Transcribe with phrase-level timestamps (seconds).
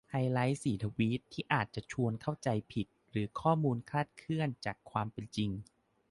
[0.09, 5.49] ไฮไลต์สีทวีตที่อาจจะชวนเข้าใจผิดหรือข้อมูลคลาดเคลื่อนจากความเป็นจริง